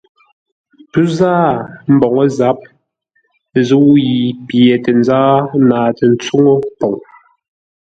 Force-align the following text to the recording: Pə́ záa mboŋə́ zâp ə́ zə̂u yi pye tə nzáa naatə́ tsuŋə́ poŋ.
Pə́ 0.91 1.05
záa 1.17 1.49
mboŋə́ 1.93 2.27
zâp 2.37 2.59
ə́ 3.57 3.61
zə̂u 3.67 3.89
yi 4.05 4.17
pye 4.47 4.73
tə 4.83 4.91
nzáa 4.99 5.35
naatə́ 5.67 6.09
tsuŋə́ 6.21 6.57
poŋ. 6.79 6.95